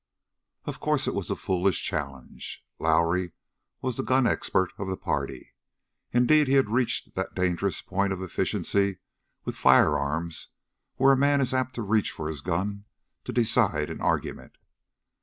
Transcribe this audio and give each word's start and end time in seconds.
Of 0.65 0.79
course 0.79 1.05
it 1.07 1.13
was 1.13 1.29
a 1.29 1.35
foolish 1.35 1.83
challenge. 1.83 2.65
Lowrie 2.79 3.33
was 3.83 3.97
the 3.97 4.03
gun 4.03 4.25
expert 4.25 4.73
of 4.79 4.87
the 4.87 4.97
party. 4.97 5.53
Indeed 6.11 6.47
he 6.47 6.55
had 6.55 6.71
reached 6.71 7.13
that 7.13 7.35
dangerous 7.35 7.83
point 7.83 8.11
of 8.11 8.19
efficiency 8.19 8.97
with 9.45 9.55
firearms 9.55 10.47
where 10.95 11.13
a 11.13 11.17
man 11.17 11.39
is 11.39 11.53
apt 11.53 11.75
to 11.75 11.83
reach 11.83 12.09
for 12.09 12.27
his 12.29 12.41
gun 12.41 12.85
to 13.25 13.31
decide 13.31 13.91
an 13.91 14.01
argument. 14.01 14.57